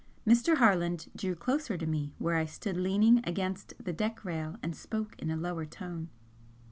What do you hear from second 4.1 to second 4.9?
rail and